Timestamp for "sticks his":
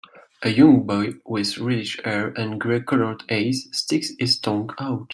3.71-4.39